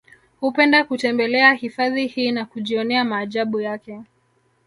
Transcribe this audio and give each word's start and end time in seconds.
Hupenda 0.39 0.83
kutembelea 0.83 1.53
hifadhi 1.53 2.07
hii 2.07 2.31
na 2.31 2.45
kujionea 2.45 3.03
maajabu 3.03 3.61
yake 3.61 4.01